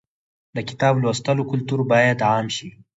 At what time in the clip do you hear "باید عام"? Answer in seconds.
1.91-2.47